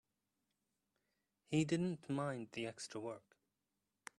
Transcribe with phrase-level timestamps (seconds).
[1.51, 3.37] He didn't mind the extra work.